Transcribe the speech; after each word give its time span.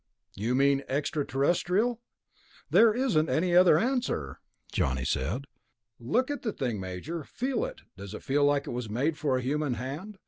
"You 0.33 0.55
mean... 0.55 0.83
extraterrestrial?" 0.89 2.01
"There 2.71 2.91
isn't 2.91 3.29
any 3.29 3.55
other 3.55 3.77
answer," 3.77 4.39
Johnny 4.71 5.05
said. 5.05 5.45
"Look 5.99 6.31
at 6.31 6.41
the 6.41 6.51
thing, 6.53 6.79
Major. 6.79 7.23
Feel 7.23 7.63
it. 7.65 7.81
Does 7.97 8.15
it 8.15 8.23
feel 8.23 8.43
like 8.43 8.65
it 8.65 8.71
was 8.71 8.89
made 8.89 9.15
for 9.15 9.37
a 9.37 9.43
human 9.43 9.75
hand? 9.75 10.17